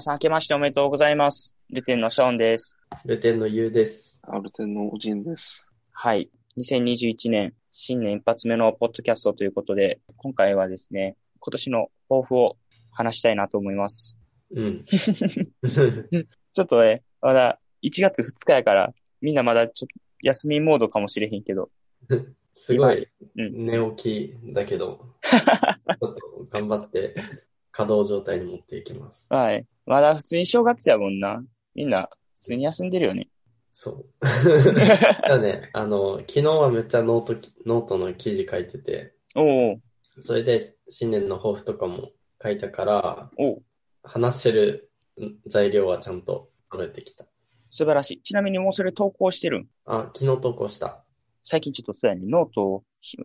[0.00, 1.54] 皆さん明けましておめでとうございます。
[1.68, 2.78] ルテンのショーンです。
[3.04, 4.18] ルテンのユウです。
[4.22, 5.66] アルテンのおじんです。
[5.92, 6.30] はい。
[6.56, 12.56] 2021年新年一発目のポッドキャストということで、今回はですね、今年の抱負を
[12.90, 14.18] 話したいなと思います。
[14.56, 14.86] うん。
[14.88, 21.68] ちょっとね、まだ1月2日やから、みんなまだちょっと休みモードかもしれへんけど、
[22.54, 27.14] すごいうん寝起きだけど、 ちょっと頑張って
[27.72, 29.26] 稼働状態に持っていきます。
[29.28, 29.66] はい。
[29.86, 31.42] まだ普通に正月やもんな。
[31.74, 33.28] みんな普通に休んでるよね。
[33.72, 34.06] そう。
[35.28, 39.82] だね、あの、昨日はめっちゃノートき、ノートの記事書いてて、おう
[40.22, 42.10] それで新年の抱負とかも
[42.42, 43.62] 書いたから、おう
[44.02, 44.90] 話せる
[45.46, 47.24] 材料はちゃんと取れてきた。
[47.68, 48.22] 素晴らしい。
[48.22, 49.68] ちなみにもうそれ投稿してるん？
[49.84, 51.04] あ、昨日投稿した。
[51.42, 52.82] 最近ちょっとそうやね、ノート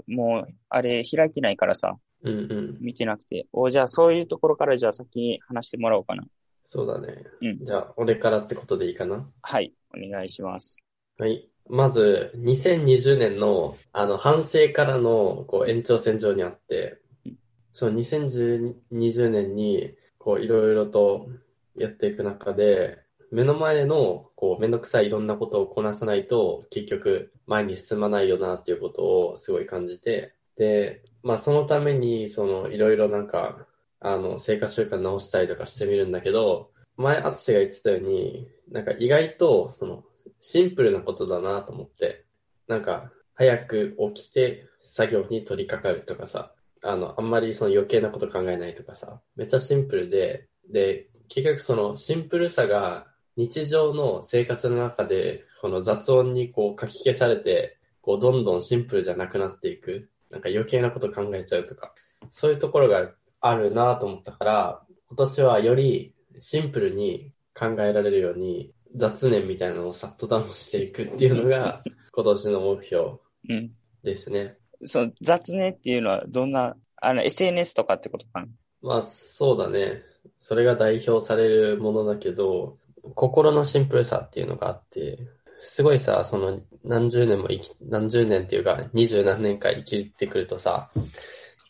[0.07, 2.77] もう、あれ開いてないからさ、うんうん。
[2.79, 3.47] 見てなくて。
[3.53, 6.23] おじゃあそういうところからじゃあ先に話してもらおうかな。
[6.63, 7.23] そうだね。
[7.41, 9.27] うんじゃあ、俺からってことでいいかな？
[9.41, 9.73] はい。
[9.95, 10.77] お願いします。
[11.17, 11.47] はい。
[11.67, 17.35] まず、2020年の、あの、反省からの、こう、延長線上にあってうん、
[17.73, 21.27] そう、2020年に、こう、いろいろと
[21.75, 22.99] やっていく中で、
[23.31, 33.65] 目の前の、こう、めんどくさいいろんなことをこなさないと、結局、前に進まないよな、っていうことをすごい感じて、で、まあ、そのために、その、いろいろなんか、
[33.99, 40.03] あの、生活習慣直したりとかしてみるんだけど、前、アツシが言ってたように、なんか意外と、その、
[40.39, 42.25] シンプルなことだなと思って、
[42.67, 46.53] なんか、早く起きて作業に取り掛かるとかさ、
[46.83, 60.11] あの、あんまりその余計なこと考えないとかさ、めっちゃシンプルで、で、結局そのシンプルさが日常の生活の中で、この雑音にこう書き消されて、こうどんどんシンプルじゃなくなっていく。
[60.35, 61.93] なんか余計なこと考えちゃうとか、
[62.29, 63.09] そういうところが
[63.39, 73.11] あるなと思ったから、今年はよりシンプルに考えられるように、雑念みたいなのをサットダウンしていくっていうのが、今年の目標
[73.49, 73.71] うん。
[74.03, 74.57] ですね。
[74.83, 78.47] その雑念っていうのはどんな、あの、SNS とかってことかな？
[78.81, 80.01] まあ、そうだね。
[80.41, 82.77] それが代表されるものだけど、
[83.13, 85.19] 心のシンプルさっていうのがあって、
[85.59, 90.89] すごいさ、その何十年も生き、何十年っていうか、二十何年か生きてくるとさ、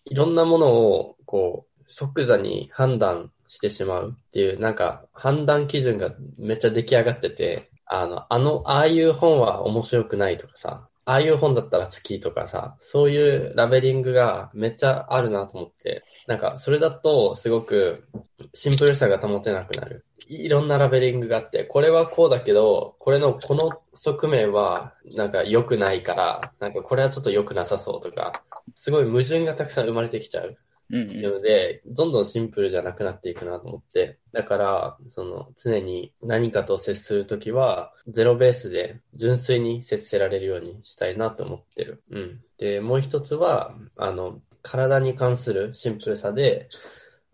[0.06, 18.08] いろんなものを、こう、即座に判断してしまうっていう、なんか、判断基準がめっちゃ出来上がってて、あの、あの、ああいう本は面白くないとかさ、ああいう本だったら好きとかさ、そういうラベリングがめっちゃあるなと思って、なんか、それだと、すごく、
[18.54, 20.04] シンプルさが保てなくなる。
[20.28, 28.44] いろんなラベリングがあって、これはこうだけど、これのこの側面は、なんか良くないから、なんかこれはちょっと良くなさそうとか、
[28.74, 30.58] すごい矛盾がたくさん生まれてきちゃう。
[30.92, 34.20] うんっていうので、どんどんシンプルじゃなくなっていくなと思って。
[34.32, 42.04] だから、その、常に何かと接するときは、ゼロベースで純粋に接せられるようにしたいなと思ってる。
[42.12, 42.42] うん。
[42.60, 46.70] で、もう一つは、あの、体に関するシンプルさで、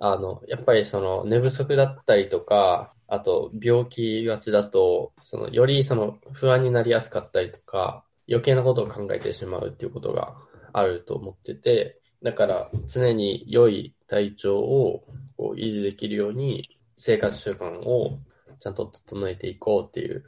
[0.04, 10.36] あの、やっぱりその、寝不足だったりとか、あと、病気がちだと、その、よりその、不安になりやすかったりとか、余計なことを考えてしまうっていうことが
[10.74, 15.04] あると思ってて、だから常に良い体調を
[15.38, 18.20] こう維持できるように生活習慣を
[18.60, 20.24] ちゃんと整えていこうっていう、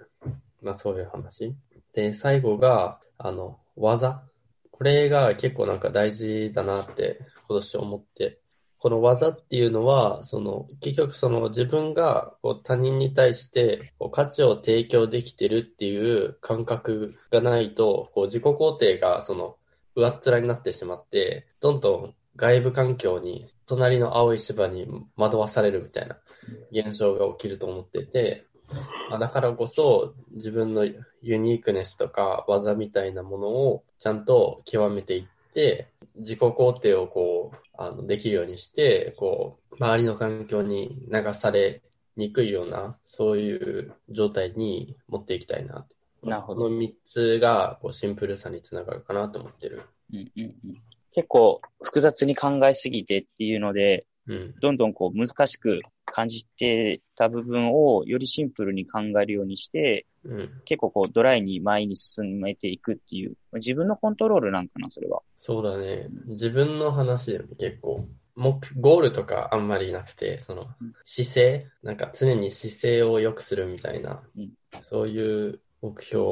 [0.62, 1.56] まあそういう話。
[1.94, 4.24] で、最後が、あの、技。
[4.72, 8.43] これが結構なんか大事だなって今年思って。
[8.84, 19.56] この技っていうのは、その、結局その自分がこう他人に対してこう価値を提供できてるっていう感覚がないと、こう自己肯定がその
[19.96, 26.18] 上っ面になってしまって、どんどん外部環境に、隣の青い芝に惑わされるみたいな
[26.74, 28.46] 現象が起きると思ってて、
[29.10, 30.84] まあだからこそ自分の
[31.22, 41.82] ユニークネスとか技みたいなものをちゃんと極めていって、自己肯定をこう、あの、できるようにして、こう、周りの環境に流され
[42.16, 45.86] にくいような、そういう状態に持っていきたいな
[46.24, 49.84] なるほどこの3つがこうシンプルさにつながるかなと思ってる。
[50.12, 50.82] うんうんうん
[51.16, 54.04] 結構複雑に考えすぎてっていうので、うん。
[54.28, 60.62] どんどんこう難しく感じてた部分をよりシンプルに考えるようにして、うん。
[60.64, 65.22] 結構こうドライに前に進めていくっていう、自分のコントロールなんかな、それは。
[65.40, 66.08] そうだね。
[66.28, 68.08] 自分の話だよね、結構。
[68.36, 74.52] 目、ゴールとかあんまりなくて、そのうん、姿勢なんか常に姿勢を良くするみたいな、うん
[74.90, 76.24] そういう目標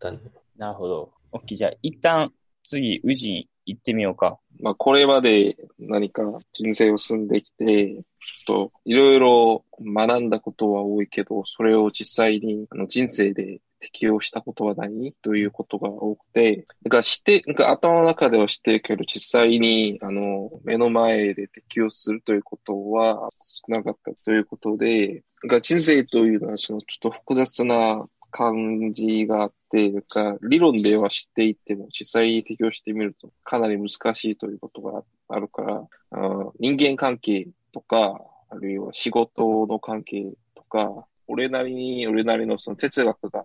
[0.00, 0.18] だね。
[0.56, 1.12] なるほど。
[1.32, 2.32] オッケー、じゃあ一旦
[2.64, 4.38] 次、宇治に行ってみようか。
[4.60, 6.22] まあ、これまで何か
[6.52, 38.20] 人生を進んできて、ちょっといろいろ学んだことは多いけど、それを実際にあの人生で適用したことはないということが多くて、だかして、なんか頭の中では知ってるけど、実際に、あの、目の前で適用するということは少なかったということで、なんか人生というのは、そのちょっと複雑な感じがって、なんか理論では知っていても、実際に適用してみるとかなり難しいということがあるから、あ人間関係とか、
[38.50, 40.24] あるいは仕事の関係
[40.54, 43.44] とか、俺なりに、俺なりのその哲学が、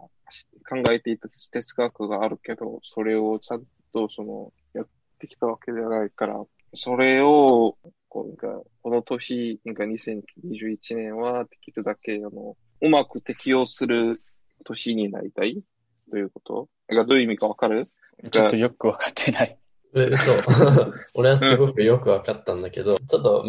[0.68, 4.88] 考えていた哲学があるけど、それをちゃんとその、やっ
[5.20, 6.42] てきたわけじゃないから、
[6.74, 7.78] それを、
[8.08, 14.22] こうかこの年、なんか2021年はできるだけ、あの、うまく適用する
[14.64, 15.64] 年になりたい。
[16.14, 16.96] ということ？
[16.96, 17.90] がどういう意味かわかる？
[18.32, 19.58] ちょっとよくわかってない。
[19.96, 20.32] え、嘘。
[21.16, 23.46] 俺はすごくよくわかったんだけど、ちょっと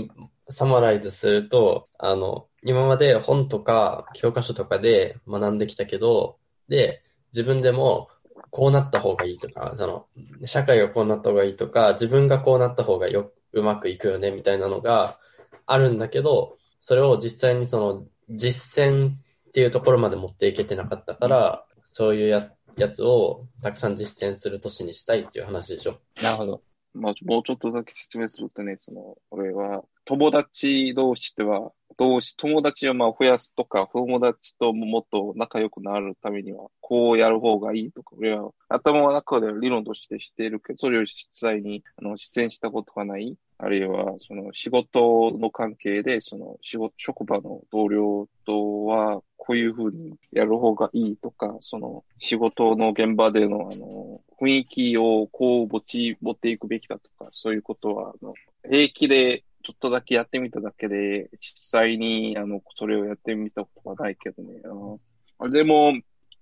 [0.48, 6.38] サマライズすると、あの、今まで本とか教科書とかで学んできたけど、
[6.68, 7.02] で、
[7.34, 8.08] 自分でも
[8.50, 10.06] こうなった方がいいとか、その、
[10.46, 15.18] 社会がこうなった方がいいとか、自分がこうなった方がよ、うまくいくよね、みたいなのが
[15.66, 19.12] あるんだけど、それを実際にその、実践っ
[19.52, 21.66] ていうところまで持っていけてなかったから、
[21.96, 26.00] そういうややつをたくさん実践する年にしたいっていう話でしょ。
[26.20, 26.62] なるほど。
[26.94, 43.36] まあ、もうちょっとだけ説明するとね、その、俺は、友達同士では、同士、友達をまあ増やすとか、友達ともっと仲良くなるためには、こうやる方がいいとか、俺は頭の中では理論としてしているけど、それを実際にあの実践したことがない。
[43.58, 58.34] あるいは、その仕事の関係で、その仕事、職場の同僚とは、こういうふうにやる方がいいとか、その仕事の現場でのあの雰囲気をこう持ち、持っていくべきだとか、そういうことは、あの
[58.68, 64.60] 平気でちょっとだけやってみただけで、実際に、あの、それをやってみたことはないけどね。
[64.64, 65.94] あのでも、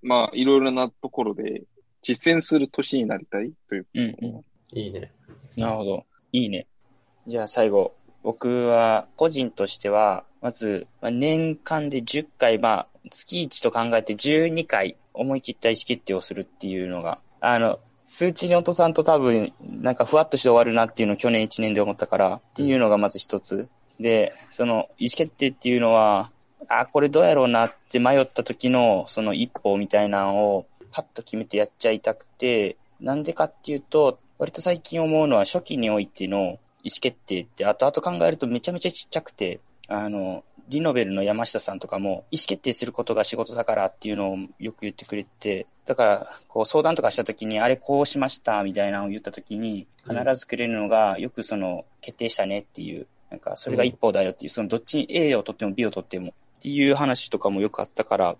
[0.03, 1.63] まあ、いろいろなところで
[2.03, 3.87] 実践する年になりたいという。
[3.95, 4.27] うんう
[4.75, 4.79] ん。
[4.79, 5.13] いいね。
[5.57, 6.07] なるほど。
[6.33, 6.67] いいね。
[7.27, 7.95] じゃあ最後、
[8.25, 23.69] 僕は個人としては、まず、年間で10回、まあ、月1と考えて12回思い切った意思決定をするっていうのが、あの、数値に落とさんと多分、なんかふわっとして終わるなっていうのを去年1年で思ったから、っていうのがまず一つ。
[23.99, 26.31] で、その意思決定っていうのは、
[26.69, 36.61] あ、これどうやろうなって迷った時のその一歩みたいなのをパッと決めてやっちゃいたくて、なんでかっていうと、割と最近思うのは初期においての意思
[37.01, 39.59] 決定って後々考えるとめちゃめちゃちっちゃくて、
[39.89, 58.37] あの、リノベルの山下さんとかも、意思決定することが仕事だからっていうのをよく言ってくれて、だから、こう相談とかしたときに、あれこうしましたみたいなのを言ったときに、必ずくれるのが、よくその、決定したねっていう、なんか、それが一方だよっていう、そのどっちに A を取っても B を取ってもっていう話とかもよくあったから、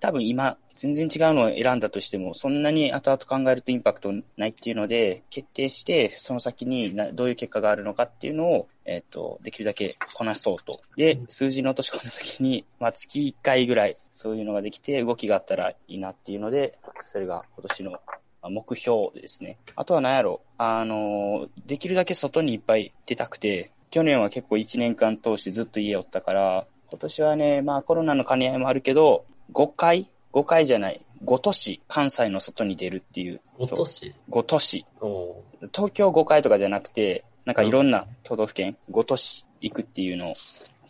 [0.00, 10.80] 多分今、全然違うのを選んだとしても、そんなに後々考えるとインパクトないっていうので、決定して、その先になどういう結果があるのかっていうのを、えっ、ー、と、できるだけこなそうと。
[10.96, 18.00] で、数字の落とし込んだ時に、まあ、月1回ぐらい、そういうのができて、動きがあったらいいなっていうので、それが今年の
[18.50, 19.58] 目標ですね。
[19.74, 31.00] あとは何やろあの、できるだけ外にいっぱい出たくて、去年は結構1年間通してずっと家おったから、今年はね、まあコロナの兼ね合いもあるけど、5回 ?5 回じゃない。
[31.24, 33.40] 5都市、関西の外に出るっていう。
[33.58, 34.84] 5都市 ?5 都市。
[35.72, 40.34] 東京5回とかじゃなくて、なんかいろんな都道府県、5都市行くっていうのを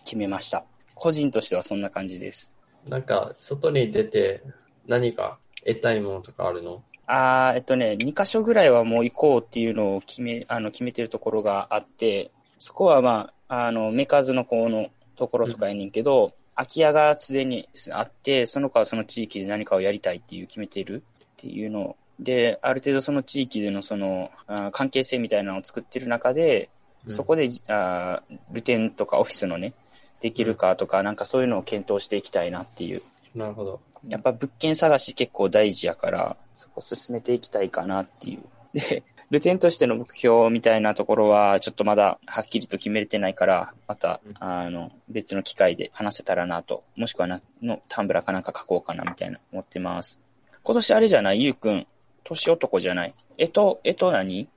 [0.04, 0.64] 決めました。
[0.94, 2.52] 個人としてはそんな感じです。
[2.86, 4.42] なんか、外に出て
[4.86, 6.82] 何か得たいものとかあるの？
[7.06, 26.70] あー、えっとね、2カ所ぐらいはもう行こうっていうのを決め、あの、決めてるところがあって、そこはまあ、あの、メカズの方のところとかやねんけど、空き家がすでにあって、その子はその地域で何かをやりたいっていう決めているっていうので、ある程度その地域でのその、あ関係性みたいなのを作ってる中で、
[27.08, 29.74] そこで、あルテンとかオフィスのね、
[30.20, 33.02] できるかとか、なんかそういうのを検討していきたいなっていう。
[33.34, 33.80] なるほど。
[34.08, 38.42] やっぱ物件探し結構大事やから、そこ進めていきたいかなっていう。
[38.72, 50.20] で、ルテンとしての目標みたいなところは、ちょっとまだはっきりと決めれてないから、また、あの、別の機会で話せたらなと、もしくはな、の、タンブラーかなんか書こうかなみたいな思ってます。
[50.62, 51.86] 今年あれじゃないゆうくん、
[52.22, 54.48] 年男じゃないえと、えと何？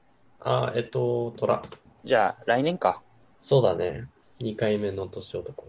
[0.41, 1.63] あ、えと、虎。
[2.03, 3.01] じゃあ、来年か。
[3.41, 4.07] そうだね。
[4.39, 5.67] 2回目の年男。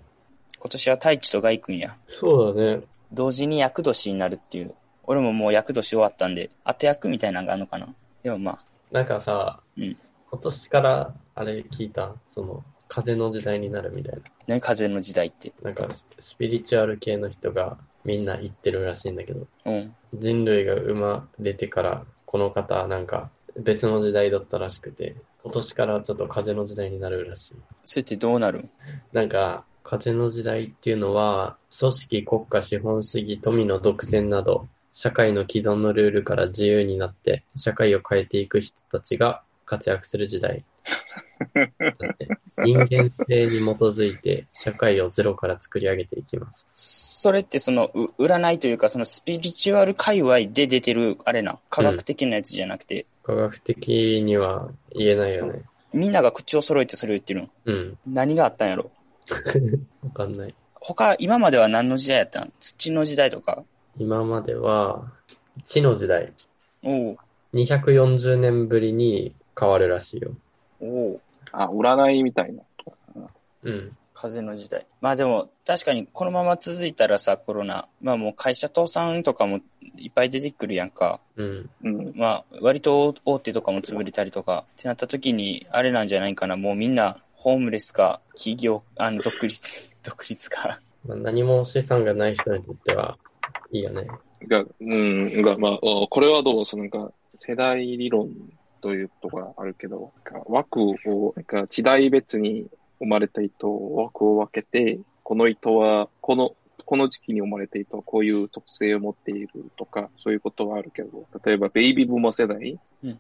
[0.58, 1.96] 今年は太一とガイくんや。
[2.08, 2.82] そうだね。
[3.12, 4.74] 同時に役年になるっていう。
[5.04, 7.88] 俺ももう役年終わったんで、後役みたいなのがあるのかな。
[8.22, 9.96] でもまあ、なんかさ、うん、
[10.30, 14.22] 今年からあれ聞いた、その、風の時代になるみたいな。
[14.48, 14.60] 何？
[14.60, 15.52] 風の時代って。
[15.62, 19.94] なんか、スピリチュアル系の人がみんな言ってるらしいんだけど、うん。
[20.14, 27.54] 人類が生まれてから、この方、なんか、別の時代だったらしくて、今年からちょっと風の時代になるらしい。
[27.84, 28.58] それってどうなる？
[28.58, 28.70] ん
[29.12, 40.64] なんか、風の時代っていうのは、組織、国家、資本主義、富の独占など、社会の既存のルールから自由になって、社会を変えていく人たちが活躍する時代。
[41.54, 42.28] だって
[42.64, 46.68] 人間性に基づいて、社会をゼロから作り上げていきます。
[46.74, 55.62] それってその、う占いというか、そのスピリチュアル界隈で出てる、あれな、科学的なやつじゃなくて、科学的には言えないよね。
[55.92, 57.48] みんなが口を揃えてそれを言ってるの？
[57.66, 57.98] うん。
[58.06, 58.90] 何があったんやろ？
[60.02, 60.54] わかんない。
[60.74, 62.52] 他、今までは何の時代やったん？
[62.60, 63.64] 土の時代とか？
[63.98, 65.12] 今までは、
[65.64, 66.32] 地の時代。
[66.82, 67.16] おう
[67.52, 70.32] 240年ぶりに変わるらしいよ。
[70.80, 71.20] おう
[71.52, 72.62] あ、占いみたいな。
[73.62, 73.96] うん。
[74.14, 74.86] 風の時代。
[75.00, 77.88] まあでも、確かにこのまま続いたらさ、コロナ。
[78.00, 79.60] まあもう会社倒産とかも
[79.96, 81.20] いっぱい出てくるやんか。
[81.36, 81.70] うん。
[81.82, 82.12] うん。
[82.14, 86.56] まあ、割と大手とかも潰れたりとか、ってなった時に、あれなんじゃないかな。
[86.56, 89.62] もうみんな、ホームレスか、企業、あの、独立、
[90.02, 90.80] 独立か。
[91.06, 93.18] まあ、何も資産がない人にとっては、
[93.72, 94.08] いいよね。
[94.48, 96.64] が、うん、が、まあ、おこれはどう？
[96.64, 98.30] そのなんか、世代理論
[98.80, 100.12] ということがあるけど、
[100.46, 102.66] 枠を、なんか、時代別に
[102.98, 113.18] 生まれた人を枠を分けて、この人は、この、この時期に生まれた人はこういう特性を持っているとか、そういうことはあるけど、例えばベイビーブーマー世代、うん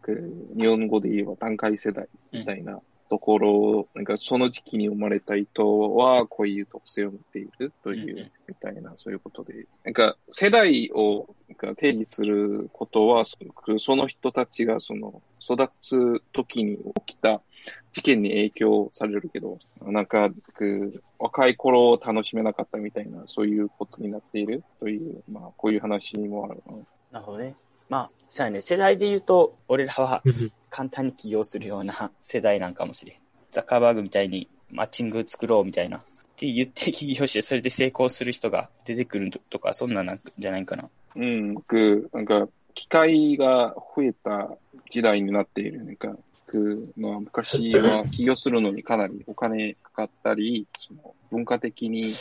[0.56, 2.80] 日本語で言えば段階世代みたいな
[3.10, 17.42] ところ、なんかその時期に生まれた人はこういう特性を持っているという、みたいな、そういうことで、なんか世代をなんか定義することは、そのその人たちがその育つ時に起きた
[17.90, 26.62] 事件に影響されるけど、なんか、く若い頃を楽しめなかったみたいな、そういうことになっているという、まあ、こういう話もある。
[27.10, 27.56] なるほどね。
[27.88, 28.60] まあ、そうやね。
[28.60, 30.22] 世代で言うと、俺らは
[30.70, 33.16] 簡単に起業するような世代なんかもしれん。
[33.50, 35.98] ザッカーバーグみたいにマッチング作ろうみたいな。
[35.98, 36.02] っ
[36.36, 40.88] て言って起業して、それで成功する人が出てくるとか、そんななんじゃないかな。
[41.16, 44.56] うん、僕、なんか、機会が増えた
[44.88, 45.84] 時代になっている。
[45.84, 52.14] なんか、僕まあ、昔は起業するのにかなりお金かかったり、その文化的に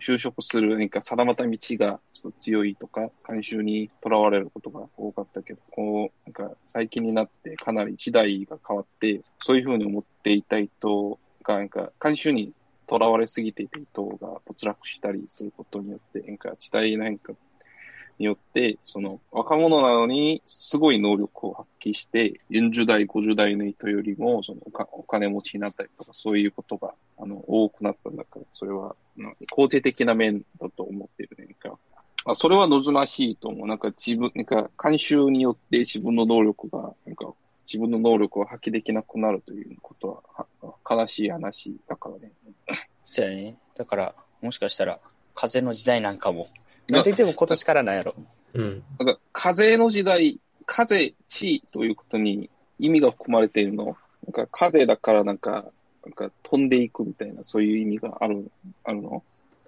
[0.00, 12.52] 就職する何か定まった道がちょっと強いとか、慣習にとらわれることが多かったけど、こう、なんか最近になってかなり時代が変わって、そういうふうに思っていた人が、なんか慣習に
[12.86, 17.32] とらわれすぎていた人が没落したりすることによって、なんか時代の変化
[18.18, 28.96] によって、その若者なのにすごい能力を発揮して、40代、50代の人よりもそのおかお金持ちになったりとか、そういうことがあの多くなったんだから、それは
[29.56, 31.46] 肯定的な面だと思ってるね。
[31.46, 31.78] なんか
[32.24, 33.66] あそれは望ましいと思う。
[33.66, 37.32] なんか自分、なんか慣習によって自分の能力が、なんか
[37.66, 42.32] 自分の能力を発揮できなくなるということはは悲しい話だからね。
[43.04, 43.58] そうやね。
[43.76, 45.00] だから、もしかしたら、
[45.34, 46.48] 風の時代なんかも。
[46.88, 48.14] なんででも今年からなんやろ。
[48.54, 48.82] うん。
[48.98, 53.84] なんか、風の時代、風、地ということに意味が含まれているの。
[53.84, 53.94] なん
[54.32, 55.66] か、風だからなんか、
[56.04, 58.50] なんか飛んでいくみたいな、そういう意味がある、
[58.84, 59.22] あるの？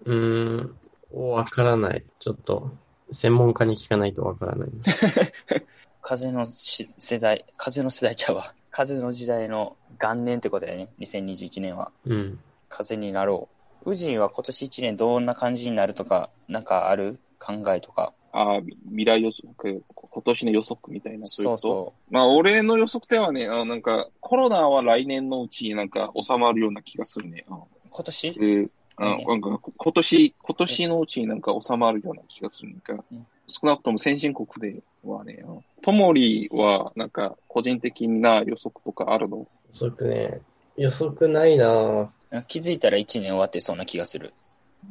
[0.04, 0.76] うーん。
[1.12, 2.04] わからない。
[2.18, 2.70] ちょっと、
[3.12, 4.68] 専門家に聞かないとわからない。
[6.00, 8.54] 風のし世代、風の世代ちゃうわ。
[8.70, 10.88] 風の時代の元年ってことだよね。
[11.00, 11.92] 2021年は。
[12.06, 12.38] うん。
[12.68, 13.59] 風になろう。
[13.86, 17.18] 宇人は今年1年どんな感じになるとか、なんかある？
[17.38, 18.12] 考えとか。
[18.32, 27.44] ああ、未来予測、今年の予測みたいな、そうそうまあ、俺の予測ではね、あなんか、コロナは来年のうちになんか収まるような気がするね。
[27.48, 28.32] 今年？
[28.32, 32.70] で、あうんなんか今年、今年のうちになんか収まるような気がする。
[32.70, 35.42] なんかうん少なくとも先進国ではね、
[35.82, 39.38] ともりはなんか個人的な予測とかあるの？
[39.38, 40.40] 予測ね。
[40.76, 42.08] 予測ないなぁ。
[42.46, 44.32] 気づいたら1年終わってそうな気がする。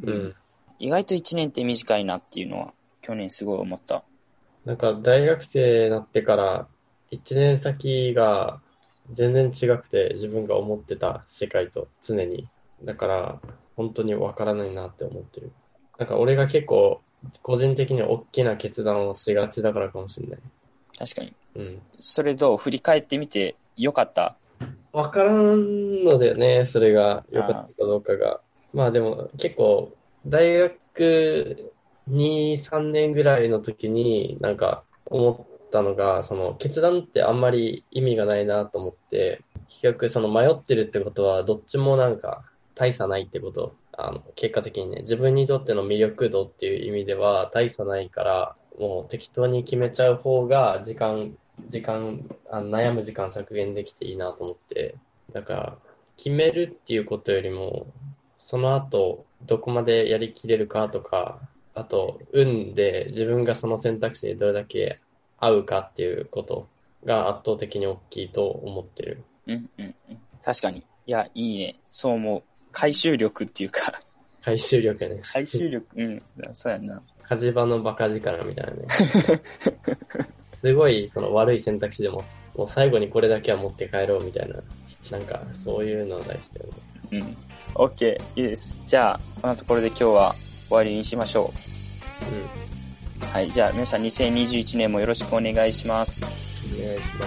[0.03, 0.35] うん。
[0.79, 4.03] 意外と1年って短いなっていうのは、去年すごい思った。
[4.65, 6.67] なんか大学生になってから
[7.11, 8.61] 1年先が
[9.13, 12.47] 全然違くて自分が思ってた世界と常に。
[12.83, 13.39] だから
[13.75, 15.51] 本当にわからないなって思ってる。
[15.97, 17.01] なんか俺が結構
[17.41, 20.39] 個人的に大きな決断をしがちだからかもしれない。
[20.97, 21.33] 確かに。
[21.55, 21.81] うん。
[21.99, 24.37] それどう振り返ってみてよかった。
[24.91, 28.41] わからんのだよね、それが良かったかどうかが。
[28.73, 29.93] まあでも結構
[30.25, 31.71] 大学
[32.09, 42.43] 2、3年ぐらいの時になんか思ったのが、その決断ってあんまり意味がないなと思って、結局その迷ってるってことは、どっちもなんか
[42.75, 43.75] 大差ないってこと。
[43.97, 51.37] あの、結果的にね、自分にとっての魅力度っていう意味では大差ないから、もう適当に決めちゃう方が時間、
[51.69, 54.95] 時間、あの悩む時間削減できていいなと思って。
[55.33, 55.77] だから、
[56.17, 57.87] 決めるっていうことよりも、
[58.37, 61.39] その後、どこまでやりきれるかとか、
[61.73, 64.99] あと、運で自分がその選択肢にどれだけ
[65.37, 66.67] 合うかっていうこと
[67.05, 69.23] が圧倒的に大きいと思ってる。
[69.47, 70.17] うんうんうん。
[70.43, 70.79] 確かに。
[71.05, 71.79] いや、いいね。
[71.89, 72.43] そう思う。
[72.71, 74.01] 回収力っていうか、
[74.41, 75.21] 回収力やね。
[75.23, 76.23] 回収力、うん。
[76.53, 77.01] そうやんな。
[77.23, 78.87] 火事場のバカ力みたいなね。
[80.61, 82.23] すごい、その悪い選択肢でも、
[82.55, 84.55] もう最後にこれだけは持って帰ろうみたいな、
[85.11, 86.73] なんか、そういうのが大事だよね。
[87.11, 87.37] うん。
[87.75, 88.21] OK。
[88.35, 88.83] いいです。
[88.85, 90.35] じゃあ、こんなところで今日は
[90.67, 93.25] 終わりにしましょうう。
[93.25, 93.49] はい。
[93.49, 96.21] じゃあ、皆さん2021年もよろしくお願いします。
[96.21, 96.25] ん。
[96.25, 97.25] お願いしま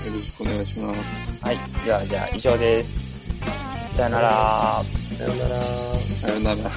[0.00, 0.08] す。
[0.08, 1.40] よろしくお願いします。
[1.42, 1.58] はい。
[1.84, 3.04] では、じゃあ、以上です。
[3.92, 4.82] さよなら。
[5.16, 5.62] さよなら。
[5.62, 6.70] さよなら。